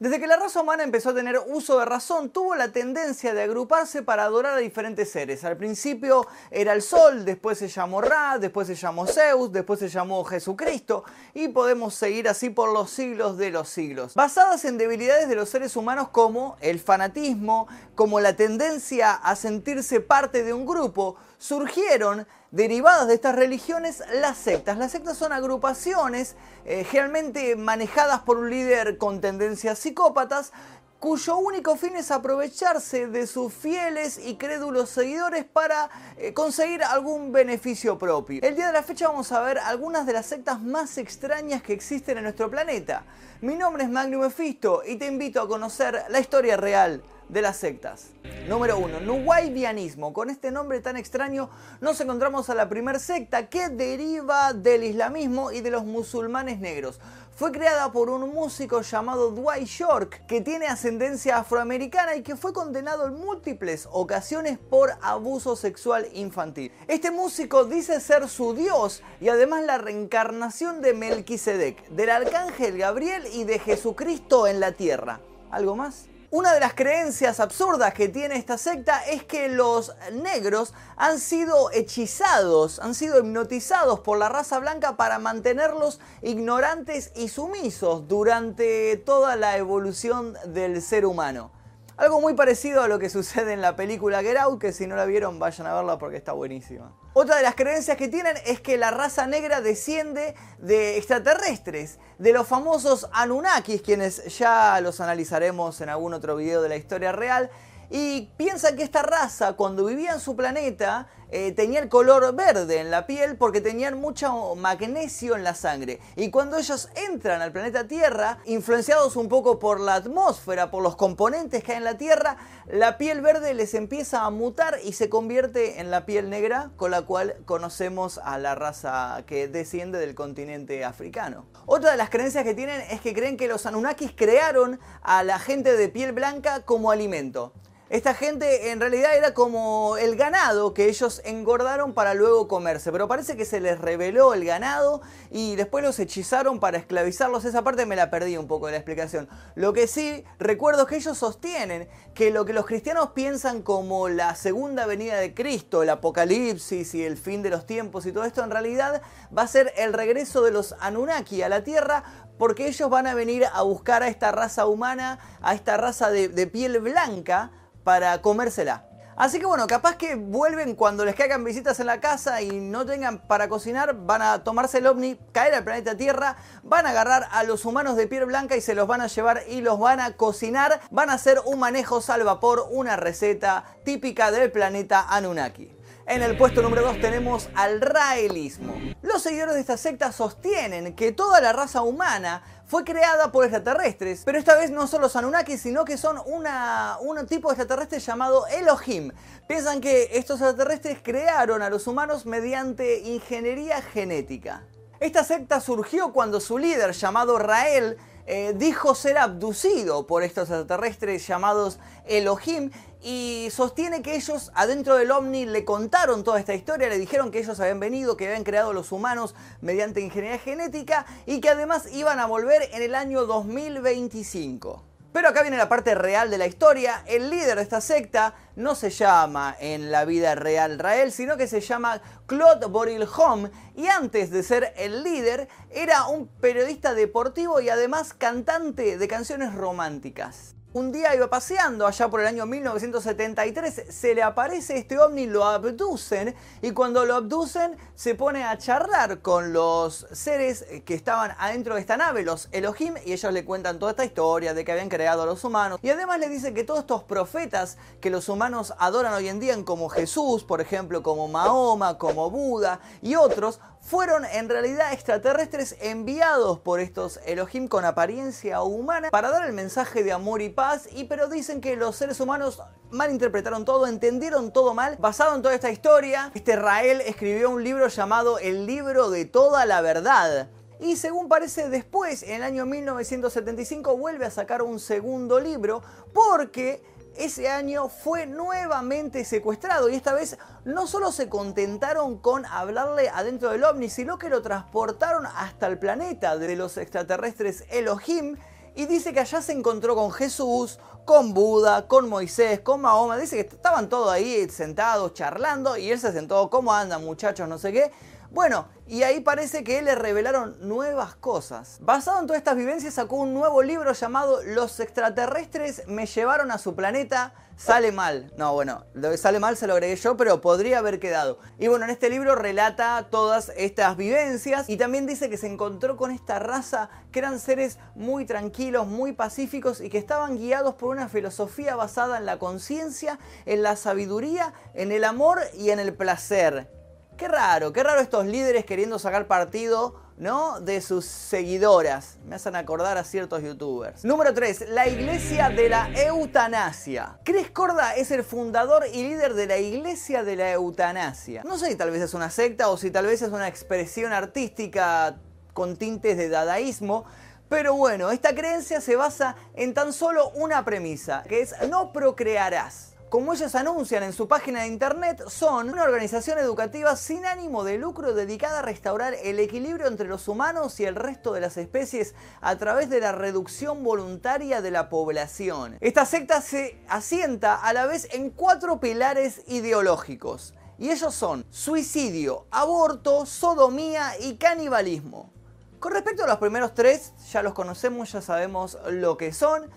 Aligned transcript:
Desde 0.00 0.18
que 0.18 0.26
la 0.26 0.36
raza 0.36 0.62
humana 0.62 0.82
empezó 0.82 1.10
a 1.10 1.14
tener 1.14 1.38
uso 1.48 1.78
de 1.78 1.84
razón, 1.84 2.30
tuvo 2.30 2.54
la 2.54 2.72
tendencia 2.72 3.34
de 3.34 3.42
agruparse 3.42 4.02
para 4.02 4.22
adorar 4.22 4.54
a 4.54 4.56
diferentes 4.56 5.10
seres. 5.10 5.44
Al 5.44 5.58
principio 5.58 6.26
era 6.50 6.72
el 6.72 6.80
sol, 6.80 7.26
después 7.26 7.58
se 7.58 7.68
llamó 7.68 8.00
Ra, 8.00 8.38
después 8.38 8.66
se 8.66 8.76
llamó 8.76 9.06
Zeus, 9.06 9.52
después 9.52 9.78
se 9.78 9.90
llamó 9.90 10.24
Jesucristo 10.24 11.04
y 11.34 11.48
podemos 11.48 11.94
seguir 11.94 12.30
así 12.30 12.48
por 12.48 12.72
los 12.72 12.88
siglos 12.88 13.36
de 13.36 13.50
los 13.50 13.68
siglos. 13.68 14.14
Basadas 14.14 14.64
en 14.64 14.78
debilidades 14.78 15.28
de 15.28 15.34
los 15.34 15.50
seres 15.50 15.76
humanos 15.76 16.08
como 16.08 16.56
el 16.62 16.80
fanatismo, 16.80 17.68
como 17.94 18.20
la 18.20 18.34
tendencia 18.34 19.12
a 19.12 19.36
sentirse 19.36 20.00
parte 20.00 20.42
de 20.42 20.54
un 20.54 20.64
grupo, 20.64 21.16
surgieron 21.40 22.26
derivadas 22.50 23.08
de 23.08 23.14
estas 23.14 23.34
religiones 23.34 24.04
las 24.20 24.36
sectas. 24.36 24.76
Las 24.76 24.92
sectas 24.92 25.16
son 25.16 25.32
agrupaciones 25.32 26.36
eh, 26.66 26.84
generalmente 26.84 27.56
manejadas 27.56 28.20
por 28.20 28.36
un 28.36 28.50
líder 28.50 28.98
con 28.98 29.20
tendencias 29.20 29.78
psicópatas 29.78 30.52
cuyo 30.98 31.38
único 31.38 31.76
fin 31.76 31.96
es 31.96 32.10
aprovecharse 32.10 33.06
de 33.06 33.26
sus 33.26 33.54
fieles 33.54 34.20
y 34.22 34.36
crédulos 34.36 34.90
seguidores 34.90 35.46
para 35.46 35.88
eh, 36.18 36.34
conseguir 36.34 36.84
algún 36.84 37.32
beneficio 37.32 37.98
propio. 37.98 38.42
El 38.42 38.54
día 38.54 38.66
de 38.66 38.74
la 38.74 38.82
fecha 38.82 39.08
vamos 39.08 39.32
a 39.32 39.40
ver 39.40 39.58
algunas 39.60 40.04
de 40.04 40.12
las 40.12 40.26
sectas 40.26 40.60
más 40.60 40.98
extrañas 40.98 41.62
que 41.62 41.72
existen 41.72 42.18
en 42.18 42.24
nuestro 42.24 42.50
planeta. 42.50 43.04
Mi 43.40 43.54
nombre 43.54 43.84
es 43.84 43.88
Magnum 43.88 44.20
Mephisto 44.20 44.82
y 44.86 44.96
te 44.96 45.06
invito 45.06 45.40
a 45.40 45.48
conocer 45.48 46.04
la 46.10 46.20
historia 46.20 46.58
real 46.58 47.02
de 47.30 47.42
las 47.42 47.56
sectas. 47.56 48.10
Número 48.48 48.78
1. 48.78 49.00
Nuwaybianismo. 49.00 50.12
Con 50.12 50.30
este 50.30 50.50
nombre 50.50 50.80
tan 50.80 50.96
extraño 50.96 51.50
nos 51.80 52.00
encontramos 52.00 52.50
a 52.50 52.54
la 52.54 52.68
primera 52.68 52.98
secta 52.98 53.48
que 53.48 53.68
deriva 53.68 54.52
del 54.52 54.84
islamismo 54.84 55.52
y 55.52 55.60
de 55.60 55.70
los 55.70 55.84
musulmanes 55.84 56.58
negros. 56.58 56.98
Fue 57.36 57.52
creada 57.52 57.90
por 57.90 58.10
un 58.10 58.34
músico 58.34 58.82
llamado 58.82 59.30
Dwight 59.30 59.66
York 59.66 60.26
que 60.26 60.42
tiene 60.42 60.66
ascendencia 60.66 61.38
afroamericana 61.38 62.16
y 62.16 62.22
que 62.22 62.36
fue 62.36 62.52
condenado 62.52 63.06
en 63.06 63.14
múltiples 63.14 63.88
ocasiones 63.90 64.58
por 64.58 64.90
abuso 65.00 65.56
sexual 65.56 66.06
infantil. 66.12 66.70
Este 66.86 67.10
músico 67.10 67.64
dice 67.64 68.00
ser 68.00 68.28
su 68.28 68.52
dios 68.52 69.02
y 69.22 69.28
además 69.28 69.64
la 69.64 69.78
reencarnación 69.78 70.82
de 70.82 70.92
Melquisedec, 70.92 71.88
del 71.88 72.10
arcángel 72.10 72.76
Gabriel 72.76 73.24
y 73.32 73.44
de 73.44 73.58
Jesucristo 73.58 74.46
en 74.46 74.60
la 74.60 74.72
tierra. 74.72 75.20
¿Algo 75.50 75.76
más? 75.76 76.10
Una 76.32 76.54
de 76.54 76.60
las 76.60 76.74
creencias 76.74 77.40
absurdas 77.40 77.92
que 77.92 78.08
tiene 78.08 78.36
esta 78.36 78.56
secta 78.56 79.04
es 79.04 79.24
que 79.24 79.48
los 79.48 79.92
negros 80.12 80.74
han 80.96 81.18
sido 81.18 81.72
hechizados, 81.72 82.78
han 82.78 82.94
sido 82.94 83.18
hipnotizados 83.18 83.98
por 83.98 84.16
la 84.16 84.28
raza 84.28 84.60
blanca 84.60 84.96
para 84.96 85.18
mantenerlos 85.18 85.98
ignorantes 86.22 87.10
y 87.16 87.26
sumisos 87.26 88.06
durante 88.06 88.96
toda 88.98 89.34
la 89.34 89.56
evolución 89.56 90.36
del 90.46 90.80
ser 90.82 91.04
humano. 91.04 91.50
Algo 92.00 92.18
muy 92.18 92.32
parecido 92.32 92.82
a 92.82 92.88
lo 92.88 92.98
que 92.98 93.10
sucede 93.10 93.52
en 93.52 93.60
la 93.60 93.76
película 93.76 94.22
Get 94.22 94.38
Out, 94.38 94.58
que 94.58 94.72
si 94.72 94.86
no 94.86 94.96
la 94.96 95.04
vieron 95.04 95.38
vayan 95.38 95.66
a 95.66 95.74
verla 95.74 95.98
porque 95.98 96.16
está 96.16 96.32
buenísima. 96.32 96.96
Otra 97.12 97.36
de 97.36 97.42
las 97.42 97.54
creencias 97.54 97.98
que 97.98 98.08
tienen 98.08 98.38
es 98.46 98.62
que 98.62 98.78
la 98.78 98.90
raza 98.90 99.26
negra 99.26 99.60
desciende 99.60 100.34
de 100.60 100.96
extraterrestres, 100.96 101.98
de 102.16 102.32
los 102.32 102.46
famosos 102.46 103.06
Anunnakis, 103.12 103.82
quienes 103.82 104.38
ya 104.38 104.80
los 104.80 105.02
analizaremos 105.02 105.78
en 105.82 105.90
algún 105.90 106.14
otro 106.14 106.36
video 106.36 106.62
de 106.62 106.70
la 106.70 106.76
historia 106.76 107.12
real, 107.12 107.50
y 107.90 108.32
piensan 108.38 108.76
que 108.76 108.82
esta 108.82 109.02
raza 109.02 109.52
cuando 109.52 109.84
vivía 109.84 110.14
en 110.14 110.20
su 110.20 110.34
planeta 110.34 111.06
eh, 111.30 111.52
tenía 111.52 111.80
el 111.80 111.88
color 111.88 112.34
verde 112.34 112.80
en 112.80 112.90
la 112.90 113.06
piel 113.06 113.36
porque 113.36 113.60
tenían 113.60 114.00
mucho 114.00 114.54
magnesio 114.56 115.36
en 115.36 115.44
la 115.44 115.54
sangre. 115.54 116.00
Y 116.16 116.30
cuando 116.30 116.58
ellos 116.58 116.88
entran 117.08 117.40
al 117.40 117.52
planeta 117.52 117.86
Tierra, 117.86 118.38
influenciados 118.46 119.16
un 119.16 119.28
poco 119.28 119.58
por 119.58 119.80
la 119.80 119.94
atmósfera, 119.94 120.70
por 120.70 120.82
los 120.82 120.96
componentes 120.96 121.62
que 121.62 121.72
hay 121.72 121.78
en 121.78 121.84
la 121.84 121.98
Tierra, 121.98 122.36
la 122.66 122.98
piel 122.98 123.20
verde 123.20 123.54
les 123.54 123.74
empieza 123.74 124.24
a 124.24 124.30
mutar 124.30 124.78
y 124.84 124.92
se 124.92 125.08
convierte 125.08 125.80
en 125.80 125.90
la 125.90 126.06
piel 126.06 126.30
negra 126.30 126.70
con 126.76 126.90
la 126.90 127.02
cual 127.02 127.36
conocemos 127.44 128.18
a 128.18 128.38
la 128.38 128.54
raza 128.54 129.24
que 129.26 129.48
desciende 129.48 129.98
del 129.98 130.14
continente 130.14 130.84
africano. 130.84 131.46
Otra 131.66 131.92
de 131.92 131.96
las 131.96 132.10
creencias 132.10 132.44
que 132.44 132.54
tienen 132.54 132.80
es 132.90 133.00
que 133.00 133.14
creen 133.14 133.36
que 133.36 133.48
los 133.48 133.66
Anunnakis 133.66 134.12
crearon 134.14 134.80
a 135.02 135.22
la 135.22 135.38
gente 135.38 135.76
de 135.76 135.88
piel 135.88 136.12
blanca 136.12 136.62
como 136.64 136.90
alimento. 136.90 137.52
Esta 137.90 138.14
gente 138.14 138.70
en 138.70 138.78
realidad 138.78 139.16
era 139.16 139.34
como 139.34 139.96
el 139.96 140.14
ganado 140.14 140.74
que 140.74 140.88
ellos 140.88 141.20
engordaron 141.24 141.92
para 141.92 142.14
luego 142.14 142.46
comerse, 142.46 142.92
pero 142.92 143.08
parece 143.08 143.36
que 143.36 143.44
se 143.44 143.58
les 143.58 143.80
reveló 143.80 144.32
el 144.32 144.44
ganado 144.44 145.02
y 145.32 145.56
después 145.56 145.82
los 145.82 145.98
hechizaron 145.98 146.60
para 146.60 146.78
esclavizarlos. 146.78 147.44
Esa 147.44 147.64
parte 147.64 147.86
me 147.86 147.96
la 147.96 148.08
perdí 148.08 148.36
un 148.36 148.46
poco 148.46 148.66
de 148.66 148.72
la 148.72 148.78
explicación. 148.78 149.28
Lo 149.56 149.72
que 149.72 149.88
sí 149.88 150.24
recuerdo 150.38 150.82
es 150.82 150.88
que 150.88 150.96
ellos 150.98 151.18
sostienen 151.18 151.88
que 152.14 152.30
lo 152.30 152.44
que 152.44 152.52
los 152.52 152.64
cristianos 152.64 153.10
piensan 153.10 153.60
como 153.60 154.08
la 154.08 154.36
segunda 154.36 154.86
venida 154.86 155.16
de 155.16 155.34
Cristo, 155.34 155.82
el 155.82 155.90
apocalipsis 155.90 156.94
y 156.94 157.02
el 157.02 157.16
fin 157.16 157.42
de 157.42 157.50
los 157.50 157.66
tiempos 157.66 158.06
y 158.06 158.12
todo 158.12 158.22
esto 158.22 158.44
en 158.44 158.52
realidad 158.52 159.02
va 159.36 159.42
a 159.42 159.48
ser 159.48 159.72
el 159.76 159.94
regreso 159.94 160.42
de 160.42 160.52
los 160.52 160.76
Anunnaki 160.78 161.42
a 161.42 161.48
la 161.48 161.64
tierra 161.64 162.04
porque 162.38 162.68
ellos 162.68 162.88
van 162.88 163.08
a 163.08 163.14
venir 163.14 163.46
a 163.52 163.62
buscar 163.62 164.04
a 164.04 164.08
esta 164.08 164.30
raza 164.30 164.66
humana, 164.66 165.18
a 165.42 165.54
esta 165.54 165.76
raza 165.76 166.08
de, 166.08 166.28
de 166.28 166.46
piel 166.46 166.78
blanca, 166.78 167.50
para 167.84 168.20
comérsela. 168.22 168.84
Así 169.20 169.38
que 169.38 169.44
bueno, 169.44 169.66
capaz 169.66 169.96
que 169.96 170.14
vuelven 170.14 170.74
cuando 170.74 171.04
les 171.04 171.14
caigan 171.14 171.44
visitas 171.44 171.78
en 171.78 171.84
la 171.84 172.00
casa 172.00 172.40
y 172.40 172.58
no 172.58 172.86
tengan 172.86 173.18
para 173.18 173.50
cocinar, 173.50 173.94
van 174.06 174.22
a 174.22 174.42
tomarse 174.44 174.78
el 174.78 174.86
ovni, 174.86 175.18
caer 175.32 175.52
al 175.52 175.62
planeta 175.62 175.94
Tierra, 175.94 176.36
van 176.62 176.86
a 176.86 176.90
agarrar 176.90 177.28
a 177.30 177.44
los 177.44 177.66
humanos 177.66 177.96
de 177.96 178.06
piel 178.06 178.24
blanca 178.24 178.56
y 178.56 178.62
se 178.62 178.74
los 178.74 178.88
van 178.88 179.02
a 179.02 179.08
llevar 179.08 179.42
y 179.46 179.60
los 179.60 179.78
van 179.78 180.00
a 180.00 180.12
cocinar, 180.16 180.80
van 180.90 181.10
a 181.10 181.14
hacer 181.14 181.38
un 181.44 181.58
manejo 181.58 182.00
al 182.08 182.24
vapor, 182.24 182.66
una 182.70 182.96
receta 182.96 183.64
típica 183.84 184.30
del 184.30 184.50
planeta 184.50 185.04
Anunnaki. 185.06 185.79
En 186.06 186.22
el 186.22 186.36
puesto 186.36 186.62
número 186.62 186.82
2 186.82 187.00
tenemos 187.00 187.48
al 187.54 187.80
raelismo. 187.80 188.74
Los 189.02 189.22
seguidores 189.22 189.54
de 189.54 189.60
esta 189.60 189.76
secta 189.76 190.10
sostienen 190.12 190.96
que 190.96 191.12
toda 191.12 191.40
la 191.40 191.52
raza 191.52 191.82
humana 191.82 192.42
fue 192.66 192.84
creada 192.84 193.30
por 193.30 193.44
extraterrestres, 193.44 194.22
pero 194.24 194.38
esta 194.38 194.56
vez 194.56 194.70
no 194.70 194.86
son 194.86 195.02
los 195.02 195.14
Anunnaki, 195.14 195.56
sino 195.58 195.84
que 195.84 195.96
son 195.96 196.20
un 196.26 197.26
tipo 197.26 197.48
de 197.48 197.54
extraterrestre 197.54 198.00
llamado 198.00 198.46
Elohim. 198.48 199.12
Piensan 199.46 199.80
que 199.80 200.10
estos 200.12 200.40
extraterrestres 200.40 200.98
crearon 201.02 201.62
a 201.62 201.70
los 201.70 201.86
humanos 201.86 202.26
mediante 202.26 203.00
ingeniería 203.00 203.80
genética. 203.82 204.64
Esta 204.98 205.24
secta 205.24 205.60
surgió 205.60 206.12
cuando 206.12 206.40
su 206.40 206.58
líder, 206.58 206.92
llamado 206.92 207.38
Rael, 207.38 207.98
eh, 208.32 208.54
dijo 208.54 208.94
ser 208.94 209.18
abducido 209.18 210.06
por 210.06 210.22
estos 210.22 210.44
extraterrestres 210.44 211.26
llamados 211.26 211.80
Elohim 212.06 212.70
y 213.02 213.48
sostiene 213.50 214.02
que 214.02 214.14
ellos 214.14 214.52
adentro 214.54 214.94
del 214.94 215.10
ovni 215.10 215.46
le 215.46 215.64
contaron 215.64 216.22
toda 216.22 216.38
esta 216.38 216.54
historia, 216.54 216.88
le 216.88 217.00
dijeron 217.00 217.32
que 217.32 217.40
ellos 217.40 217.58
habían 217.58 217.80
venido, 217.80 218.16
que 218.16 218.28
habían 218.28 218.44
creado 218.44 218.72
los 218.72 218.92
humanos 218.92 219.34
mediante 219.60 220.00
ingeniería 220.00 220.38
genética 220.38 221.06
y 221.26 221.40
que 221.40 221.48
además 221.48 221.92
iban 221.92 222.20
a 222.20 222.26
volver 222.26 222.68
en 222.72 222.82
el 222.82 222.94
año 222.94 223.26
2025. 223.26 224.89
Pero 225.12 225.28
acá 225.28 225.42
viene 225.42 225.56
la 225.56 225.68
parte 225.68 225.94
real 225.94 226.30
de 226.30 226.38
la 226.38 226.46
historia. 226.46 227.02
El 227.06 227.30
líder 227.30 227.56
de 227.56 227.62
esta 227.62 227.80
secta 227.80 228.34
no 228.54 228.74
se 228.74 228.90
llama 228.90 229.56
en 229.58 229.90
la 229.90 230.04
vida 230.04 230.36
real 230.36 230.78
Rael, 230.78 231.10
sino 231.10 231.36
que 231.36 231.48
se 231.48 231.60
llama 231.60 232.00
Claude 232.26 232.66
Borilhom 232.66 233.50
y 233.74 233.86
antes 233.88 234.30
de 234.30 234.42
ser 234.42 234.72
el 234.76 235.02
líder 235.02 235.48
era 235.70 236.06
un 236.06 236.28
periodista 236.28 236.94
deportivo 236.94 237.60
y 237.60 237.70
además 237.70 238.14
cantante 238.14 238.98
de 238.98 239.08
canciones 239.08 239.54
románticas. 239.54 240.54
Un 240.72 240.92
día 240.92 241.16
iba 241.16 241.28
paseando 241.28 241.84
allá 241.84 242.08
por 242.08 242.20
el 242.20 242.28
año 242.28 242.46
1973, 242.46 243.86
se 243.88 244.14
le 244.14 244.22
aparece 244.22 244.78
este 244.78 245.00
ovni, 245.00 245.26
lo 245.26 245.44
abducen 245.44 246.32
y 246.62 246.70
cuando 246.70 247.04
lo 247.04 247.16
abducen 247.16 247.76
se 247.96 248.14
pone 248.14 248.44
a 248.44 248.56
charlar 248.56 249.20
con 249.20 249.52
los 249.52 250.06
seres 250.12 250.64
que 250.84 250.94
estaban 250.94 251.34
adentro 251.40 251.74
de 251.74 251.80
esta 251.80 251.96
nave, 251.96 252.22
los 252.22 252.48
Elohim, 252.52 252.94
y 253.04 253.12
ellos 253.12 253.32
le 253.32 253.44
cuentan 253.44 253.80
toda 253.80 253.90
esta 253.90 254.04
historia 254.04 254.54
de 254.54 254.64
que 254.64 254.70
habían 254.70 254.88
creado 254.88 255.22
a 255.24 255.26
los 255.26 255.42
humanos. 255.42 255.80
Y 255.82 255.90
además 255.90 256.20
le 256.20 256.28
dicen 256.28 256.54
que 256.54 256.62
todos 256.62 256.80
estos 256.80 257.02
profetas 257.02 257.76
que 258.00 258.08
los 258.08 258.28
humanos 258.28 258.72
adoran 258.78 259.12
hoy 259.12 259.28
en 259.28 259.40
día, 259.40 259.56
como 259.64 259.88
Jesús, 259.88 260.44
por 260.44 260.60
ejemplo, 260.60 261.02
como 261.02 261.26
Mahoma, 261.26 261.98
como 261.98 262.30
Buda 262.30 262.78
y 263.02 263.16
otros, 263.16 263.58
fueron 263.80 264.24
en 264.24 264.48
realidad 264.48 264.92
extraterrestres 264.92 265.76
enviados 265.80 266.58
por 266.60 266.80
estos 266.80 267.18
Elohim 267.24 267.66
con 267.66 267.84
apariencia 267.84 268.62
humana 268.62 269.10
para 269.10 269.30
dar 269.30 269.46
el 269.46 269.52
mensaje 269.52 270.04
de 270.04 270.12
amor 270.12 270.42
y 270.42 270.48
paz, 270.48 270.88
y 270.92 271.04
pero 271.04 271.28
dicen 271.28 271.60
que 271.60 271.76
los 271.76 271.96
seres 271.96 272.20
humanos 272.20 272.62
malinterpretaron 272.90 273.64
todo, 273.64 273.86
entendieron 273.86 274.52
todo 274.52 274.74
mal. 274.74 274.96
Basado 274.98 275.34
en 275.34 275.42
toda 275.42 275.54
esta 275.54 275.70
historia, 275.70 276.30
este 276.34 276.56
Rael 276.56 277.00
escribió 277.00 277.50
un 277.50 277.64
libro 277.64 277.88
llamado 277.88 278.38
El 278.38 278.66
libro 278.66 279.10
de 279.10 279.24
toda 279.24 279.66
la 279.66 279.80
verdad. 279.80 280.48
Y 280.80 280.96
según 280.96 281.28
parece 281.28 281.68
después, 281.68 282.22
en 282.22 282.36
el 282.36 282.42
año 282.42 282.64
1975, 282.64 283.98
vuelve 283.98 284.24
a 284.24 284.30
sacar 284.30 284.62
un 284.62 284.80
segundo 284.80 285.38
libro 285.38 285.82
porque 286.14 286.82
ese 287.16 287.48
año 287.48 287.88
fue 287.88 288.26
nuevamente 288.26 289.24
secuestrado 289.24 289.88
y 289.88 289.94
esta 289.94 290.12
vez 290.12 290.38
no 290.64 290.86
solo 290.86 291.12
se 291.12 291.28
contentaron 291.28 292.18
con 292.18 292.46
hablarle 292.46 293.08
adentro 293.08 293.50
del 293.50 293.64
ovni, 293.64 293.88
sino 293.88 294.18
que 294.18 294.28
lo 294.28 294.42
transportaron 294.42 295.26
hasta 295.26 295.66
el 295.66 295.78
planeta 295.78 296.36
de 296.38 296.56
los 296.56 296.76
extraterrestres 296.76 297.64
Elohim 297.70 298.36
y 298.74 298.86
dice 298.86 299.12
que 299.12 299.20
allá 299.20 299.42
se 299.42 299.52
encontró 299.52 299.94
con 299.94 300.12
Jesús, 300.12 300.78
con 301.04 301.34
Buda, 301.34 301.88
con 301.88 302.08
Moisés, 302.08 302.60
con 302.60 302.80
Mahoma. 302.80 303.16
Dice 303.16 303.36
que 303.36 303.54
estaban 303.54 303.88
todos 303.88 304.10
ahí 304.10 304.48
sentados 304.48 305.14
charlando 305.14 305.76
y 305.76 305.90
él 305.90 305.98
se 305.98 306.12
sentó, 306.12 306.48
¿cómo 306.50 306.72
andan 306.72 307.04
muchachos? 307.04 307.48
No 307.48 307.58
sé 307.58 307.72
qué. 307.72 307.90
Bueno, 308.30 308.68
y 308.86 309.02
ahí 309.02 309.18
parece 309.20 309.64
que 309.64 309.82
le 309.82 309.96
revelaron 309.96 310.56
nuevas 310.60 311.16
cosas. 311.16 311.78
Basado 311.80 312.20
en 312.20 312.28
todas 312.28 312.38
estas 312.38 312.56
vivencias 312.56 312.94
sacó 312.94 313.16
un 313.16 313.34
nuevo 313.34 313.60
libro 313.60 313.92
llamado 313.92 314.40
Los 314.44 314.78
extraterrestres 314.78 315.82
me 315.88 316.06
llevaron 316.06 316.52
a 316.52 316.58
su 316.58 316.76
planeta, 316.76 317.34
sale 317.56 317.90
mal. 317.90 318.32
No, 318.36 318.54
bueno, 318.54 318.84
lo 318.94 319.10
que 319.10 319.16
sale 319.16 319.40
mal 319.40 319.56
se 319.56 319.66
lo 319.66 319.72
agregué 319.72 319.96
yo, 319.96 320.16
pero 320.16 320.40
podría 320.40 320.78
haber 320.78 321.00
quedado. 321.00 321.40
Y 321.58 321.66
bueno, 321.66 321.86
en 321.86 321.90
este 321.90 322.08
libro 322.08 322.36
relata 322.36 323.08
todas 323.10 323.50
estas 323.56 323.96
vivencias 323.96 324.68
y 324.68 324.76
también 324.76 325.08
dice 325.08 325.28
que 325.28 325.36
se 325.36 325.48
encontró 325.48 325.96
con 325.96 326.12
esta 326.12 326.38
raza 326.38 326.88
que 327.10 327.18
eran 327.18 327.40
seres 327.40 327.80
muy 327.96 328.26
tranquilos, 328.26 328.86
muy 328.86 329.12
pacíficos 329.12 329.80
y 329.80 329.90
que 329.90 329.98
estaban 329.98 330.38
guiados 330.38 330.76
por 330.76 330.90
una 330.90 331.08
filosofía 331.08 331.74
basada 331.74 332.18
en 332.18 332.26
la 332.26 332.38
conciencia, 332.38 333.18
en 333.44 333.64
la 333.64 333.74
sabiduría, 333.74 334.54
en 334.74 334.92
el 334.92 335.02
amor 335.02 335.40
y 335.58 335.70
en 335.70 335.80
el 335.80 335.94
placer. 335.94 336.79
Qué 337.20 337.28
raro, 337.28 337.70
qué 337.74 337.82
raro 337.82 338.00
estos 338.00 338.24
líderes 338.24 338.64
queriendo 338.64 338.98
sacar 338.98 339.26
partido 339.26 339.94
¿no? 340.16 340.58
de 340.62 340.80
sus 340.80 341.04
seguidoras. 341.04 342.16
Me 342.24 342.36
hacen 342.36 342.56
acordar 342.56 342.96
a 342.96 343.04
ciertos 343.04 343.42
youtubers. 343.42 344.06
Número 344.06 344.32
3. 344.32 344.70
La 344.70 344.88
Iglesia 344.88 345.50
de 345.50 345.68
la 345.68 345.90
Eutanasia. 345.90 347.18
Chris 347.22 347.50
Corda 347.50 347.94
es 347.94 348.10
el 348.10 348.24
fundador 348.24 348.86
y 348.90 349.02
líder 349.02 349.34
de 349.34 349.46
la 349.46 349.58
Iglesia 349.58 350.24
de 350.24 350.36
la 350.36 350.50
Eutanasia. 350.52 351.42
No 351.44 351.58
sé 351.58 351.66
si 351.66 351.76
tal 351.76 351.90
vez 351.90 352.00
es 352.00 352.14
una 352.14 352.30
secta 352.30 352.70
o 352.70 352.78
si 352.78 352.90
tal 352.90 353.04
vez 353.04 353.20
es 353.20 353.32
una 353.32 353.48
expresión 353.48 354.14
artística 354.14 355.18
con 355.52 355.76
tintes 355.76 356.16
de 356.16 356.30
dadaísmo. 356.30 357.04
Pero 357.50 357.74
bueno, 357.74 358.12
esta 358.12 358.34
creencia 358.34 358.80
se 358.80 358.96
basa 358.96 359.36
en 359.52 359.74
tan 359.74 359.92
solo 359.92 360.30
una 360.30 360.64
premisa, 360.64 361.22
que 361.28 361.42
es 361.42 361.54
no 361.68 361.92
procrearás 361.92 362.89
como 363.10 363.32
ellos 363.32 363.56
anuncian 363.56 364.04
en 364.04 364.12
su 364.12 364.28
página 364.28 364.60
de 364.60 364.68
internet, 364.68 365.24
son 365.28 365.68
una 365.68 365.82
organización 365.82 366.38
educativa 366.38 366.94
sin 366.94 367.26
ánimo 367.26 367.64
de 367.64 367.76
lucro 367.76 368.14
dedicada 368.14 368.60
a 368.60 368.62
restaurar 368.62 369.14
el 369.24 369.40
equilibrio 369.40 369.88
entre 369.88 370.06
los 370.06 370.28
humanos 370.28 370.78
y 370.78 370.84
el 370.84 370.94
resto 370.94 371.32
de 371.32 371.40
las 371.40 371.56
especies 371.56 372.14
a 372.40 372.56
través 372.56 372.88
de 372.88 373.00
la 373.00 373.10
reducción 373.10 373.82
voluntaria 373.82 374.62
de 374.62 374.70
la 374.70 374.88
población. 374.88 375.76
Esta 375.80 376.06
secta 376.06 376.40
se 376.40 376.80
asienta 376.88 377.56
a 377.56 377.72
la 377.72 377.86
vez 377.86 378.06
en 378.12 378.30
cuatro 378.30 378.78
pilares 378.78 379.42
ideológicos. 379.48 380.54
Y 380.78 380.90
ellos 380.90 381.12
son 381.12 381.44
suicidio, 381.50 382.46
aborto, 382.52 383.26
sodomía 383.26 384.20
y 384.20 384.36
canibalismo. 384.36 385.32
Con 385.80 385.92
respecto 385.92 386.22
a 386.22 386.28
los 386.28 386.38
primeros 386.38 386.74
tres, 386.74 387.12
ya 387.32 387.42
los 387.42 387.54
conocemos, 387.54 388.12
ya 388.12 388.22
sabemos 388.22 388.78
lo 388.88 389.16
que 389.16 389.32
son. 389.32 389.68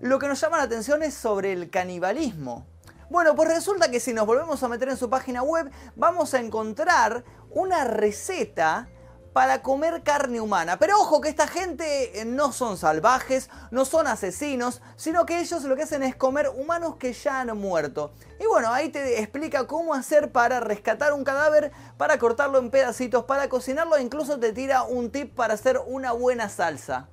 Lo 0.00 0.18
que 0.20 0.28
nos 0.28 0.40
llama 0.40 0.58
la 0.58 0.64
atención 0.64 1.02
es 1.02 1.14
sobre 1.14 1.52
el 1.52 1.68
canibalismo. 1.68 2.66
Bueno, 3.08 3.36
pues 3.36 3.48
resulta 3.48 3.90
que 3.90 4.00
si 4.00 4.12
nos 4.12 4.26
volvemos 4.26 4.62
a 4.62 4.68
meter 4.68 4.88
en 4.88 4.96
su 4.96 5.08
página 5.08 5.42
web, 5.42 5.70
vamos 5.94 6.34
a 6.34 6.40
encontrar 6.40 7.24
una 7.50 7.84
receta 7.84 8.88
para 9.32 9.62
comer 9.62 10.02
carne 10.02 10.40
humana. 10.40 10.78
Pero 10.78 10.98
ojo 10.98 11.20
que 11.20 11.28
esta 11.28 11.46
gente 11.46 12.20
eh, 12.20 12.24
no 12.24 12.52
son 12.52 12.76
salvajes, 12.76 13.48
no 13.70 13.84
son 13.84 14.06
asesinos, 14.06 14.80
sino 14.96 15.24
que 15.24 15.40
ellos 15.40 15.62
lo 15.64 15.76
que 15.76 15.82
hacen 15.82 16.02
es 16.02 16.16
comer 16.16 16.48
humanos 16.48 16.96
que 16.96 17.12
ya 17.12 17.42
han 17.42 17.56
muerto. 17.56 18.12
Y 18.40 18.46
bueno, 18.46 18.72
ahí 18.72 18.88
te 18.88 19.20
explica 19.20 19.66
cómo 19.66 19.94
hacer 19.94 20.32
para 20.32 20.60
rescatar 20.60 21.12
un 21.12 21.22
cadáver, 21.22 21.70
para 21.98 22.18
cortarlo 22.18 22.58
en 22.58 22.70
pedacitos, 22.70 23.24
para 23.24 23.48
cocinarlo 23.48 23.96
e 23.96 24.02
incluso 24.02 24.40
te 24.40 24.52
tira 24.52 24.82
un 24.82 25.12
tip 25.12 25.34
para 25.36 25.54
hacer 25.54 25.80
una 25.86 26.12
buena 26.12 26.48
salsa. 26.48 27.10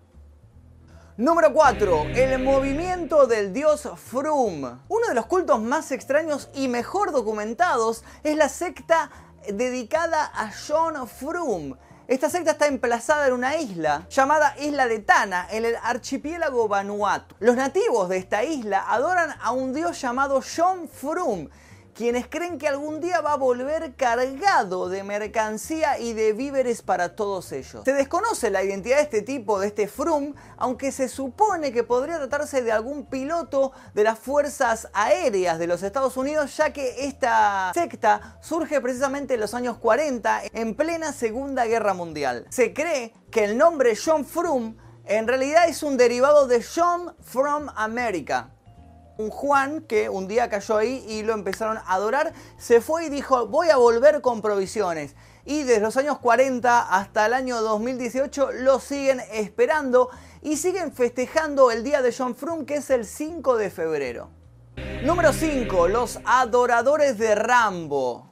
Número 1.18 1.54
4. 1.54 2.06
El 2.16 2.42
movimiento 2.42 3.28
del 3.28 3.54
dios 3.54 3.88
Frum. 3.98 4.80
Uno 4.88 5.08
de 5.08 5.14
los 5.14 5.28
cultos 5.28 5.62
más 5.62 5.92
extraños 5.92 6.50
y 6.56 6.68
mejor 6.68 7.12
documentados 7.12 8.04
es 8.24 8.36
la 8.36 8.50
secta 8.50 9.12
dedicada 9.48 10.32
a 10.34 10.50
John 10.52 11.08
Frum. 11.08 11.76
Esta 12.08 12.32
secta 12.32 12.54
está 12.54 12.66
emplazada 12.66 13.28
en 13.28 13.34
una 13.34 13.58
isla 13.58 14.08
llamada 14.10 14.56
Isla 14.60 14.88
de 14.88 15.00
Tana, 15.00 15.48
en 15.52 15.66
el 15.66 15.76
archipiélago 15.84 16.68
Vanuatu. 16.68 17.36
Los 17.40 17.58
nativos 17.58 18.10
de 18.10 18.18
esta 18.18 18.44
isla 18.44 18.84
adoran 18.92 19.36
a 19.40 19.52
un 19.52 19.72
dios 19.72 20.02
llamado 20.02 20.42
John 20.42 20.90
Frum, 20.90 21.48
quienes 21.94 22.28
creen 22.28 22.58
que 22.58 22.68
algún 22.68 23.00
día 23.00 23.22
va 23.22 23.34
a 23.34 23.38
volver 23.38 23.96
cargado 23.96 24.90
de 24.90 25.04
mercancía 25.04 26.00
y 26.00 26.14
de 26.14 26.34
víveres 26.34 26.82
para 26.82 27.16
todos 27.16 27.52
ellos. 27.52 27.84
Se 27.86 27.94
desconoce 27.94 28.50
la 28.50 28.64
identidad 28.64 28.98
de 28.98 29.04
este 29.04 29.22
tipo, 29.22 29.60
de 29.60 29.68
este 29.68 29.88
Frum, 29.88 30.34
aunque 30.58 30.92
se 30.92 31.08
supone 31.08 31.72
que 31.72 31.84
podría 31.84 32.18
tratarse 32.18 32.62
de 32.62 32.72
algún 32.72 33.06
piloto 33.06 33.72
de 33.94 34.04
las 34.04 34.20
fuerzas 34.20 34.90
aéreas 34.94 35.60
de 35.60 35.68
los 35.68 35.84
Estados 35.84 36.18
Unidos, 36.18 36.56
ya 36.58 36.74
que 36.74 37.06
esta 37.06 37.72
secta 37.74 38.38
surge 38.42 38.82
precisamente 38.82 39.36
en 39.36 39.40
los 39.40 39.54
años 39.54 39.78
40, 39.78 40.42
en 40.54 40.76
plena 40.76 41.14
Segunda 41.14 41.66
Guerra 41.66 41.94
Mundial. 41.94 42.48
Se 42.50 42.74
cree 42.74 43.14
que 43.32 43.46
el 43.46 43.58
nombre 43.58 43.96
John 43.96 44.26
Frum 44.26 44.76
en 45.06 45.28
realidad 45.28 45.68
es 45.68 45.84
un 45.84 45.98
derivado 45.98 46.48
de 46.48 46.64
John 46.64 47.14
from 47.20 47.68
America, 47.76 48.52
un 49.18 49.30
Juan 49.30 49.82
que 49.82 50.10
un 50.10 50.28
día 50.28 50.50
cayó 50.50 50.78
ahí 50.78 51.06
y 51.08 51.24
lo 51.24 51.34
empezaron 51.34 51.78
a 51.78 51.94
adorar, 51.94 52.34
se 52.58 52.82
fue 52.82 53.06
y 53.06 53.10
dijo, 53.10 53.48
voy 53.48 53.70
a 53.70 53.78
volver 53.78 54.22
con 54.22 54.42
provisiones. 54.42 55.16
Y 55.46 55.64
desde 55.64 55.82
los 55.82 55.98
años 55.98 56.20
40 56.20 56.82
hasta 56.82 57.26
el 57.26 57.34
año 57.34 57.62
2018 57.62 58.52
lo 58.54 58.80
siguen 58.80 59.22
esperando 59.32 60.10
y 60.42 60.58
siguen 60.58 60.94
festejando 60.94 61.72
el 61.72 61.84
día 61.84 62.02
de 62.02 62.14
John 62.18 62.36
Frum, 62.36 62.66
que 62.66 62.76
es 62.76 62.90
el 62.90 63.06
5 63.06 63.58
de 63.58 63.70
febrero. 63.70 64.30
Número 65.04 65.34
5. 65.34 65.90
Los 65.90 66.20
adoradores 66.26 67.18
de 67.18 67.36
Rambo. 67.36 68.30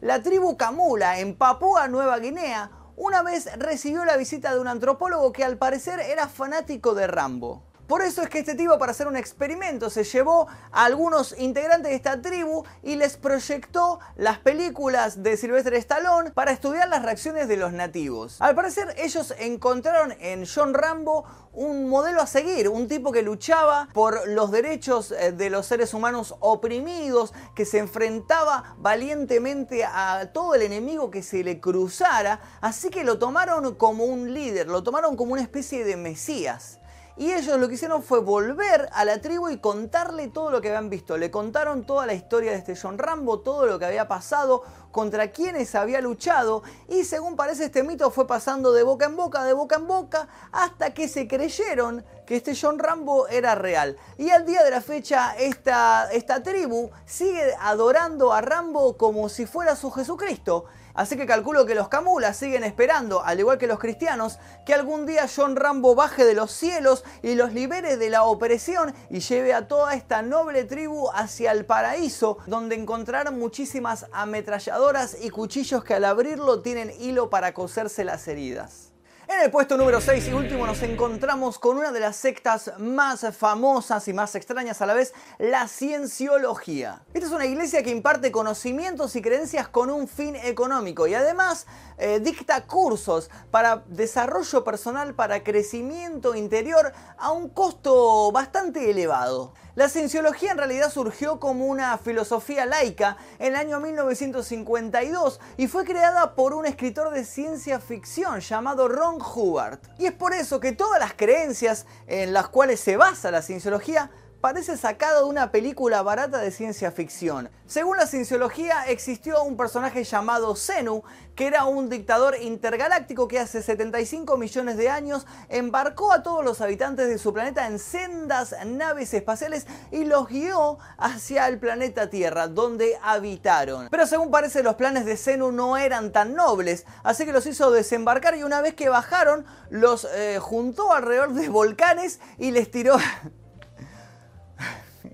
La 0.00 0.22
tribu 0.22 0.56
Camula 0.56 1.18
en 1.18 1.36
Papúa 1.36 1.88
Nueva 1.88 2.18
Guinea 2.18 2.70
una 2.96 3.22
vez 3.22 3.48
recibió 3.58 4.04
la 4.04 4.16
visita 4.16 4.54
de 4.54 4.60
un 4.60 4.68
antropólogo 4.68 5.32
que 5.32 5.44
al 5.44 5.58
parecer 5.58 6.00
era 6.00 6.28
fanático 6.28 6.94
de 6.94 7.06
Rambo. 7.06 7.62
Por 7.86 8.02
eso 8.02 8.22
es 8.22 8.28
que 8.28 8.38
este 8.38 8.54
tipo 8.54 8.78
para 8.78 8.92
hacer 8.92 9.06
un 9.06 9.16
experimento 9.16 9.90
se 9.90 10.04
llevó 10.04 10.46
a 10.70 10.84
algunos 10.84 11.38
integrantes 11.38 11.90
de 11.90 11.96
esta 11.96 12.22
tribu 12.22 12.64
y 12.82 12.96
les 12.96 13.16
proyectó 13.16 13.98
las 14.16 14.38
películas 14.38 15.22
de 15.22 15.36
Sylvester 15.36 15.74
Stallone 15.74 16.30
para 16.30 16.52
estudiar 16.52 16.88
las 16.88 17.02
reacciones 17.02 17.48
de 17.48 17.56
los 17.56 17.72
nativos. 17.72 18.40
Al 18.40 18.54
parecer 18.54 18.94
ellos 18.98 19.34
encontraron 19.38 20.14
en 20.20 20.46
John 20.46 20.74
Rambo 20.74 21.24
un 21.52 21.88
modelo 21.88 22.22
a 22.22 22.26
seguir, 22.26 22.68
un 22.68 22.88
tipo 22.88 23.12
que 23.12 23.22
luchaba 23.22 23.88
por 23.92 24.26
los 24.28 24.50
derechos 24.50 25.12
eh, 25.12 25.32
de 25.32 25.50
los 25.50 25.66
seres 25.66 25.92
humanos 25.92 26.34
oprimidos, 26.40 27.34
que 27.54 27.66
se 27.66 27.78
enfrentaba 27.78 28.74
valientemente 28.78 29.84
a 29.84 30.30
todo 30.32 30.54
el 30.54 30.62
enemigo 30.62 31.10
que 31.10 31.22
se 31.22 31.44
le 31.44 31.60
cruzara, 31.60 32.40
así 32.60 32.88
que 32.88 33.04
lo 33.04 33.18
tomaron 33.18 33.74
como 33.74 34.04
un 34.04 34.32
líder, 34.32 34.68
lo 34.68 34.82
tomaron 34.82 35.16
como 35.16 35.32
una 35.34 35.42
especie 35.42 35.84
de 35.84 35.96
mesías. 35.96 36.78
Y 37.16 37.30
ellos 37.32 37.58
lo 37.58 37.68
que 37.68 37.74
hicieron 37.74 38.02
fue 38.02 38.20
volver 38.20 38.88
a 38.92 39.04
la 39.04 39.20
tribu 39.20 39.50
y 39.50 39.58
contarle 39.58 40.28
todo 40.28 40.50
lo 40.50 40.60
que 40.60 40.68
habían 40.68 40.88
visto. 40.88 41.18
Le 41.18 41.30
contaron 41.30 41.84
toda 41.84 42.06
la 42.06 42.14
historia 42.14 42.52
de 42.52 42.58
este 42.58 42.74
John 42.74 42.96
Rambo, 42.96 43.40
todo 43.40 43.66
lo 43.66 43.78
que 43.78 43.84
había 43.84 44.08
pasado, 44.08 44.62
contra 44.90 45.30
quienes 45.30 45.74
había 45.74 46.00
luchado. 46.00 46.62
Y 46.88 47.04
según 47.04 47.36
parece 47.36 47.66
este 47.66 47.82
mito 47.82 48.10
fue 48.10 48.26
pasando 48.26 48.72
de 48.72 48.82
boca 48.82 49.06
en 49.06 49.16
boca, 49.16 49.44
de 49.44 49.52
boca 49.52 49.76
en 49.76 49.86
boca, 49.86 50.28
hasta 50.52 50.94
que 50.94 51.06
se 51.06 51.28
creyeron 51.28 52.04
este 52.36 52.56
John 52.58 52.78
Rambo 52.78 53.28
era 53.28 53.54
real. 53.54 53.96
Y 54.18 54.30
al 54.30 54.46
día 54.46 54.62
de 54.62 54.70
la 54.70 54.80
fecha 54.80 55.34
esta, 55.38 56.10
esta 56.12 56.42
tribu 56.42 56.90
sigue 57.04 57.54
adorando 57.60 58.32
a 58.32 58.40
Rambo 58.40 58.96
como 58.96 59.28
si 59.28 59.46
fuera 59.46 59.76
su 59.76 59.90
Jesucristo. 59.90 60.66
Así 60.94 61.16
que 61.16 61.26
calculo 61.26 61.64
que 61.64 61.74
los 61.74 61.88
Camulas 61.88 62.36
siguen 62.36 62.64
esperando, 62.64 63.22
al 63.24 63.40
igual 63.40 63.56
que 63.56 63.66
los 63.66 63.78
cristianos, 63.78 64.38
que 64.66 64.74
algún 64.74 65.06
día 65.06 65.26
John 65.34 65.56
Rambo 65.56 65.94
baje 65.94 66.24
de 66.24 66.34
los 66.34 66.50
cielos 66.52 67.04
y 67.22 67.34
los 67.34 67.54
libere 67.54 67.96
de 67.96 68.10
la 68.10 68.24
opresión 68.24 68.94
y 69.08 69.20
lleve 69.20 69.54
a 69.54 69.68
toda 69.68 69.94
esta 69.94 70.20
noble 70.20 70.64
tribu 70.64 71.08
hacia 71.14 71.52
el 71.52 71.64
paraíso, 71.64 72.38
donde 72.46 72.74
encontrarán 72.74 73.38
muchísimas 73.38 74.06
ametralladoras 74.12 75.16
y 75.20 75.30
cuchillos 75.30 75.82
que 75.82 75.94
al 75.94 76.04
abrirlo 76.04 76.60
tienen 76.60 76.92
hilo 77.00 77.30
para 77.30 77.54
coserse 77.54 78.04
las 78.04 78.28
heridas. 78.28 78.91
En 79.34 79.40
el 79.40 79.50
puesto 79.50 79.78
número 79.78 80.00
6 80.00 80.28
y 80.28 80.32
último 80.34 80.66
nos 80.66 80.82
encontramos 80.82 81.58
con 81.58 81.78
una 81.78 81.90
de 81.90 82.00
las 82.00 82.16
sectas 82.16 82.72
más 82.78 83.26
famosas 83.34 84.06
y 84.06 84.12
más 84.12 84.34
extrañas 84.34 84.82
a 84.82 84.86
la 84.86 84.92
vez, 84.92 85.14
la 85.38 85.68
cienciología. 85.68 87.02
Esta 87.14 87.28
es 87.28 87.32
una 87.32 87.46
iglesia 87.46 87.82
que 87.82 87.90
imparte 87.90 88.30
conocimientos 88.30 89.16
y 89.16 89.22
creencias 89.22 89.68
con 89.68 89.90
un 89.90 90.06
fin 90.06 90.36
económico 90.36 91.06
y 91.06 91.14
además 91.14 91.66
eh, 91.96 92.20
dicta 92.20 92.66
cursos 92.66 93.30
para 93.50 93.82
desarrollo 93.86 94.64
personal, 94.64 95.14
para 95.14 95.42
crecimiento 95.42 96.34
interior 96.34 96.92
a 97.16 97.32
un 97.32 97.48
costo 97.48 98.30
bastante 98.32 98.90
elevado. 98.90 99.54
La 99.74 99.88
cienciología 99.88 100.52
en 100.52 100.58
realidad 100.58 100.92
surgió 100.92 101.40
como 101.40 101.64
una 101.64 101.96
filosofía 101.96 102.66
laica 102.66 103.16
en 103.38 103.54
el 103.54 103.56
año 103.56 103.80
1952 103.80 105.40
y 105.56 105.66
fue 105.66 105.86
creada 105.86 106.34
por 106.34 106.52
un 106.52 106.66
escritor 106.66 107.10
de 107.10 107.24
ciencia 107.24 107.80
ficción 107.80 108.40
llamado 108.40 108.88
Ron 108.88 109.21
Hubbard. 109.22 109.78
Y 109.98 110.06
es 110.06 110.12
por 110.12 110.34
eso 110.34 110.60
que 110.60 110.72
todas 110.72 111.00
las 111.00 111.14
creencias 111.14 111.86
en 112.06 112.32
las 112.32 112.48
cuales 112.48 112.80
se 112.80 112.96
basa 112.96 113.30
la 113.30 113.42
cienciología 113.42 114.10
parece 114.42 114.76
sacado 114.76 115.22
de 115.22 115.30
una 115.30 115.52
película 115.52 116.02
barata 116.02 116.38
de 116.38 116.50
ciencia 116.50 116.90
ficción. 116.90 117.48
Según 117.66 117.96
la 117.96 118.08
cienciología, 118.08 118.86
existió 118.88 119.40
un 119.44 119.56
personaje 119.56 120.02
llamado 120.02 120.56
Zenu, 120.56 121.04
que 121.36 121.46
era 121.46 121.64
un 121.64 121.88
dictador 121.88 122.36
intergaláctico 122.40 123.28
que 123.28 123.38
hace 123.38 123.62
75 123.62 124.36
millones 124.36 124.76
de 124.76 124.88
años 124.90 125.28
embarcó 125.48 126.12
a 126.12 126.24
todos 126.24 126.44
los 126.44 126.60
habitantes 126.60 127.08
de 127.08 127.18
su 127.18 127.32
planeta 127.32 127.68
en 127.68 127.78
sendas 127.78 128.56
naves 128.66 129.14
espaciales 129.14 129.68
y 129.92 130.06
los 130.06 130.26
guió 130.26 130.76
hacia 130.98 131.46
el 131.46 131.60
planeta 131.60 132.10
Tierra, 132.10 132.48
donde 132.48 132.98
habitaron. 133.00 133.88
Pero 133.90 134.08
según 134.08 134.32
parece, 134.32 134.64
los 134.64 134.74
planes 134.74 135.04
de 135.04 135.16
Zenu 135.16 135.52
no 135.52 135.76
eran 135.76 136.10
tan 136.10 136.34
nobles, 136.34 136.84
así 137.04 137.24
que 137.24 137.32
los 137.32 137.46
hizo 137.46 137.70
desembarcar 137.70 138.36
y 138.36 138.42
una 138.42 138.60
vez 138.60 138.74
que 138.74 138.88
bajaron, 138.88 139.46
los 139.70 140.04
eh, 140.12 140.40
juntó 140.40 140.92
alrededor 140.92 141.32
de 141.32 141.48
volcanes 141.48 142.18
y 142.38 142.50
les 142.50 142.68
tiró... 142.72 142.96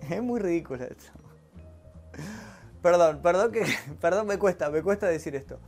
es 0.10 0.22
muy 0.22 0.40
ridículo 0.40 0.84
esto. 0.84 1.12
Perdón, 2.82 3.20
perdón 3.22 3.52
que. 3.52 3.66
Perdón, 4.00 4.26
me 4.26 4.38
cuesta, 4.38 4.70
me 4.70 4.82
cuesta 4.82 5.06
decir 5.06 5.34
esto. 5.34 5.58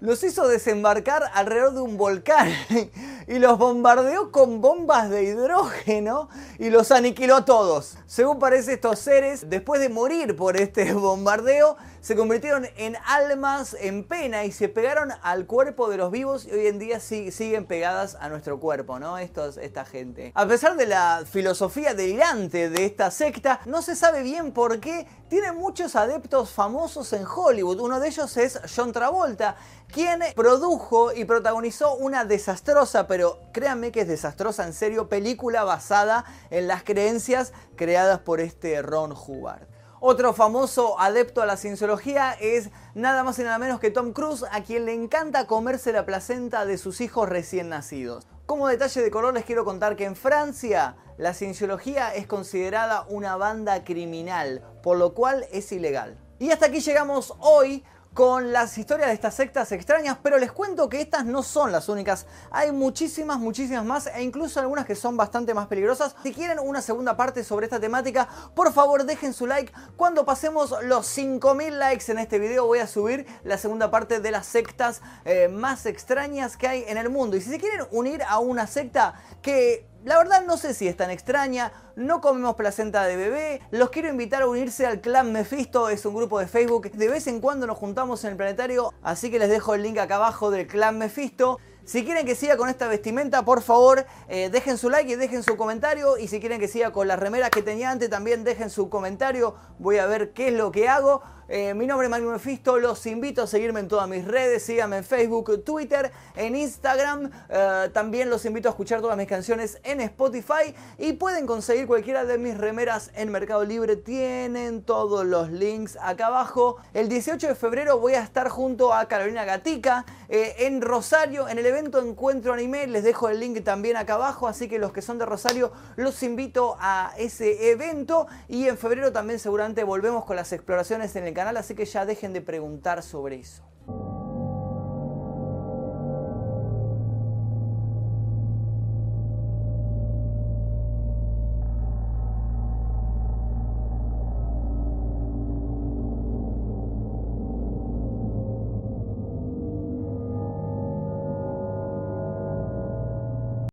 Los 0.00 0.22
hizo 0.24 0.48
desembarcar 0.48 1.24
alrededor 1.34 1.74
de 1.74 1.80
un 1.82 1.98
volcán 1.98 2.48
y 3.28 3.38
los 3.38 3.58
bombardeó 3.58 4.32
con 4.32 4.62
bombas 4.62 5.10
de 5.10 5.24
hidrógeno 5.24 6.30
y 6.58 6.70
los 6.70 6.90
aniquiló 6.90 7.36
a 7.36 7.44
todos. 7.44 7.98
Según 8.06 8.38
parece, 8.38 8.72
estos 8.74 8.98
seres, 8.98 9.50
después 9.50 9.78
de 9.78 9.90
morir 9.90 10.36
por 10.36 10.56
este 10.56 10.94
bombardeo, 10.94 11.76
se 12.00 12.16
convirtieron 12.16 12.66
en 12.76 12.96
almas 13.06 13.76
en 13.78 14.04
pena 14.04 14.44
y 14.44 14.52
se 14.52 14.68
pegaron 14.68 15.12
al 15.22 15.46
cuerpo 15.46 15.90
de 15.90 15.98
los 15.98 16.10
vivos 16.10 16.46
y 16.46 16.52
hoy 16.52 16.66
en 16.66 16.78
día 16.78 16.98
siguen 16.98 17.66
pegadas 17.66 18.16
a 18.20 18.28
nuestro 18.28 18.58
cuerpo, 18.58 18.98
¿no? 18.98 19.18
Estos, 19.18 19.58
esta 19.58 19.84
gente. 19.84 20.32
A 20.34 20.46
pesar 20.46 20.76
de 20.76 20.86
la 20.86 21.24
filosofía 21.30 21.94
delirante 21.94 22.70
de 22.70 22.86
esta 22.86 23.10
secta, 23.10 23.60
no 23.66 23.82
se 23.82 23.96
sabe 23.96 24.22
bien 24.22 24.52
por 24.52 24.80
qué 24.80 25.06
tiene 25.28 25.52
muchos 25.52 25.94
adeptos 25.94 26.50
famosos 26.50 27.12
en 27.12 27.24
Hollywood. 27.26 27.80
Uno 27.80 28.00
de 28.00 28.08
ellos 28.08 28.36
es 28.36 28.60
John 28.74 28.92
Travolta, 28.92 29.56
quien 29.92 30.20
produjo 30.34 31.12
y 31.12 31.24
protagonizó 31.24 31.94
una 31.94 32.24
desastrosa, 32.24 33.06
pero 33.06 33.40
créanme 33.52 33.92
que 33.92 34.00
es 34.02 34.08
desastrosa 34.08 34.64
en 34.64 34.72
serio, 34.72 35.08
película 35.08 35.64
basada 35.64 36.24
en 36.50 36.66
las 36.66 36.82
creencias 36.82 37.52
creadas 37.76 38.20
por 38.20 38.40
este 38.40 38.80
Ron 38.82 39.12
Hubbard. 39.12 39.68
Otro 40.02 40.32
famoso 40.32 40.98
adepto 40.98 41.42
a 41.42 41.46
la 41.46 41.58
cienciología 41.58 42.32
es 42.40 42.70
nada 42.94 43.22
más 43.22 43.38
y 43.38 43.42
nada 43.42 43.58
menos 43.58 43.80
que 43.80 43.90
Tom 43.90 44.14
Cruise, 44.14 44.46
a 44.50 44.62
quien 44.62 44.86
le 44.86 44.94
encanta 44.94 45.46
comerse 45.46 45.92
la 45.92 46.06
placenta 46.06 46.64
de 46.64 46.78
sus 46.78 47.02
hijos 47.02 47.28
recién 47.28 47.68
nacidos. 47.68 48.26
Como 48.46 48.66
detalle 48.66 49.02
de 49.02 49.10
color 49.10 49.34
les 49.34 49.44
quiero 49.44 49.66
contar 49.66 49.96
que 49.96 50.06
en 50.06 50.16
Francia 50.16 50.96
la 51.18 51.34
cienciología 51.34 52.14
es 52.14 52.26
considerada 52.26 53.04
una 53.10 53.36
banda 53.36 53.84
criminal, 53.84 54.64
por 54.82 54.96
lo 54.96 55.12
cual 55.12 55.44
es 55.52 55.70
ilegal. 55.70 56.16
Y 56.38 56.50
hasta 56.50 56.66
aquí 56.66 56.80
llegamos 56.80 57.34
hoy 57.38 57.84
con 58.14 58.52
las 58.52 58.76
historias 58.76 59.08
de 59.08 59.14
estas 59.14 59.34
sectas 59.34 59.70
extrañas, 59.72 60.18
pero 60.22 60.38
les 60.38 60.52
cuento 60.52 60.88
que 60.88 61.00
estas 61.00 61.24
no 61.24 61.42
son 61.42 61.70
las 61.72 61.88
únicas. 61.88 62.26
Hay 62.50 62.72
muchísimas, 62.72 63.38
muchísimas 63.38 63.84
más 63.84 64.08
e 64.08 64.22
incluso 64.22 64.60
algunas 64.60 64.86
que 64.86 64.94
son 64.94 65.16
bastante 65.16 65.54
más 65.54 65.68
peligrosas. 65.68 66.16
Si 66.22 66.32
quieren 66.32 66.58
una 66.58 66.82
segunda 66.82 67.16
parte 67.16 67.44
sobre 67.44 67.66
esta 67.66 67.78
temática, 67.78 68.28
por 68.54 68.72
favor 68.72 69.04
dejen 69.04 69.32
su 69.32 69.46
like. 69.46 69.72
Cuando 69.96 70.24
pasemos 70.24 70.74
los 70.84 71.06
5000 71.06 71.78
likes 71.78 72.10
en 72.10 72.18
este 72.18 72.38
video 72.38 72.66
voy 72.66 72.80
a 72.80 72.86
subir 72.86 73.26
la 73.44 73.58
segunda 73.58 73.90
parte 73.90 74.20
de 74.20 74.30
las 74.30 74.46
sectas 74.46 75.02
eh, 75.24 75.48
más 75.48 75.86
extrañas 75.86 76.56
que 76.56 76.68
hay 76.68 76.84
en 76.88 76.98
el 76.98 77.10
mundo. 77.10 77.36
Y 77.36 77.40
si 77.40 77.50
se 77.50 77.58
quieren 77.58 77.86
unir 77.90 78.22
a 78.24 78.38
una 78.38 78.66
secta 78.66 79.14
que 79.42 79.89
la 80.04 80.16
verdad 80.18 80.44
no 80.46 80.56
sé 80.56 80.74
si 80.74 80.88
es 80.88 80.96
tan 80.96 81.10
extraña, 81.10 81.72
no 81.96 82.20
comemos 82.20 82.54
placenta 82.54 83.04
de 83.04 83.16
bebé, 83.16 83.60
los 83.70 83.90
quiero 83.90 84.08
invitar 84.08 84.42
a 84.42 84.46
unirse 84.46 84.86
al 84.86 85.00
Clan 85.00 85.32
Mephisto, 85.32 85.88
es 85.88 86.06
un 86.06 86.14
grupo 86.14 86.38
de 86.38 86.46
Facebook, 86.46 86.90
de 86.90 87.08
vez 87.08 87.26
en 87.26 87.40
cuando 87.40 87.66
nos 87.66 87.76
juntamos 87.76 88.24
en 88.24 88.30
el 88.30 88.36
planetario, 88.36 88.92
así 89.02 89.30
que 89.30 89.38
les 89.38 89.50
dejo 89.50 89.74
el 89.74 89.82
link 89.82 89.98
acá 89.98 90.16
abajo 90.16 90.50
del 90.50 90.66
Clan 90.66 90.98
Mephisto. 90.98 91.58
Si 91.84 92.04
quieren 92.04 92.24
que 92.24 92.36
siga 92.36 92.56
con 92.56 92.68
esta 92.68 92.86
vestimenta, 92.86 93.44
por 93.44 93.62
favor, 93.62 94.06
eh, 94.28 94.48
dejen 94.48 94.78
su 94.78 94.90
like 94.90 95.10
y 95.10 95.16
dejen 95.16 95.42
su 95.42 95.56
comentario. 95.56 96.18
Y 96.18 96.28
si 96.28 96.38
quieren 96.38 96.60
que 96.60 96.68
siga 96.68 96.92
con 96.92 97.08
las 97.08 97.18
remeras 97.18 97.50
que 97.50 97.62
tenía 97.62 97.90
antes, 97.90 98.08
también 98.08 98.44
dejen 98.44 98.70
su 98.70 98.88
comentario. 98.88 99.56
Voy 99.80 99.98
a 99.98 100.06
ver 100.06 100.32
qué 100.32 100.48
es 100.48 100.54
lo 100.54 100.70
que 100.70 100.88
hago. 100.88 101.22
Eh, 101.52 101.74
mi 101.74 101.84
nombre 101.84 102.06
es 102.06 102.10
Magnum 102.12 102.34
Mefisto, 102.34 102.78
los 102.78 103.04
invito 103.06 103.42
a 103.42 103.46
seguirme 103.48 103.80
en 103.80 103.88
todas 103.88 104.08
mis 104.08 104.24
redes, 104.24 104.62
síganme 104.62 104.98
en 104.98 105.04
Facebook, 105.04 105.64
Twitter, 105.64 106.12
en 106.36 106.54
Instagram, 106.54 107.28
eh, 107.48 107.90
también 107.92 108.30
los 108.30 108.44
invito 108.44 108.68
a 108.68 108.70
escuchar 108.70 109.00
todas 109.00 109.16
mis 109.16 109.26
canciones 109.26 109.80
en 109.82 110.00
Spotify 110.00 110.76
y 110.96 111.14
pueden 111.14 111.48
conseguir 111.48 111.88
cualquiera 111.88 112.24
de 112.24 112.38
mis 112.38 112.56
remeras 112.56 113.10
en 113.16 113.32
Mercado 113.32 113.64
Libre, 113.64 113.96
tienen 113.96 114.84
todos 114.84 115.26
los 115.26 115.50
links 115.50 115.98
acá 116.00 116.28
abajo. 116.28 116.76
El 116.94 117.08
18 117.08 117.48
de 117.48 117.54
febrero 117.56 117.98
voy 117.98 118.14
a 118.14 118.22
estar 118.22 118.48
junto 118.48 118.94
a 118.94 119.08
Carolina 119.08 119.44
Gatica 119.44 120.06
eh, 120.28 120.54
en 120.60 120.80
Rosario, 120.80 121.48
en 121.48 121.58
el 121.58 121.66
evento 121.66 121.98
Encuentro 121.98 122.52
Anime, 122.52 122.86
les 122.86 123.02
dejo 123.02 123.28
el 123.28 123.40
link 123.40 123.64
también 123.64 123.96
acá 123.96 124.14
abajo, 124.14 124.46
así 124.46 124.68
que 124.68 124.78
los 124.78 124.92
que 124.92 125.02
son 125.02 125.18
de 125.18 125.26
Rosario 125.26 125.72
los 125.96 126.22
invito 126.22 126.76
a 126.78 127.12
ese 127.18 127.72
evento 127.72 128.28
y 128.46 128.68
en 128.68 128.78
febrero 128.78 129.10
también 129.10 129.40
seguramente 129.40 129.82
volvemos 129.82 130.24
con 130.24 130.36
las 130.36 130.52
exploraciones 130.52 131.16
en 131.16 131.26
el 131.26 131.39
canal, 131.40 131.56
así 131.56 131.74
que 131.74 131.86
ya 131.86 132.04
dejen 132.04 132.34
de 132.34 132.42
preguntar 132.42 133.02
sobre 133.02 133.36
eso. 133.36 133.62